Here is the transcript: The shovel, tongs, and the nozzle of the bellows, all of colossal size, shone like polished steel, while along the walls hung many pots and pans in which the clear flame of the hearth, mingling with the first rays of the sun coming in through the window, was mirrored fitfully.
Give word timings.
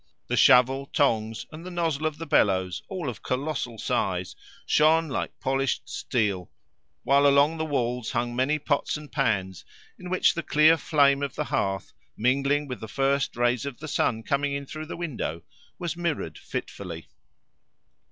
The 0.25 0.35
shovel, 0.35 0.87
tongs, 0.87 1.45
and 1.51 1.63
the 1.63 1.69
nozzle 1.69 2.07
of 2.07 2.17
the 2.17 2.25
bellows, 2.25 2.81
all 2.89 3.07
of 3.07 3.21
colossal 3.21 3.77
size, 3.77 4.35
shone 4.65 5.09
like 5.09 5.39
polished 5.39 5.87
steel, 5.87 6.49
while 7.03 7.27
along 7.27 7.57
the 7.59 7.65
walls 7.65 8.09
hung 8.09 8.35
many 8.35 8.57
pots 8.57 8.97
and 8.97 9.11
pans 9.11 9.63
in 9.99 10.09
which 10.09 10.33
the 10.33 10.41
clear 10.41 10.75
flame 10.75 11.21
of 11.21 11.35
the 11.35 11.43
hearth, 11.53 11.93
mingling 12.17 12.67
with 12.67 12.79
the 12.79 12.87
first 12.87 13.35
rays 13.37 13.63
of 13.63 13.77
the 13.77 13.87
sun 13.87 14.23
coming 14.23 14.53
in 14.53 14.65
through 14.65 14.87
the 14.87 14.97
window, 14.97 15.43
was 15.77 15.95
mirrored 15.95 16.35
fitfully. 16.39 17.05